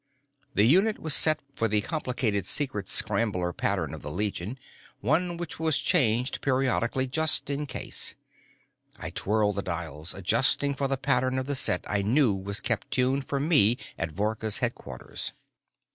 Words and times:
The 0.55 0.63
unit 0.63 0.97
was 0.97 1.13
set 1.13 1.39
for 1.53 1.67
the 1.67 1.81
complicated 1.81 2.47
secret 2.47 2.87
scrambler 2.89 3.53
pattern 3.53 3.93
of 3.93 4.01
the 4.01 4.09
Legion, 4.09 4.57
one 4.99 5.37
which 5.37 5.59
was 5.59 5.77
changed 5.77 6.41
periodically 6.41 7.07
just 7.07 7.51
in 7.51 7.67
case. 7.67 8.15
I 8.97 9.11
twirled 9.11 9.57
the 9.57 9.61
dials, 9.61 10.15
adjusting 10.15 10.73
for 10.73 10.87
the 10.87 10.97
pattern 10.97 11.37
of 11.37 11.45
the 11.45 11.55
set 11.55 11.83
I 11.87 12.01
knew 12.01 12.33
was 12.33 12.61
kept 12.61 12.89
tuned 12.89 13.25
for 13.25 13.39
me 13.39 13.77
at 13.95 14.11
Vorka's 14.11 14.57
headquarters. 14.57 15.33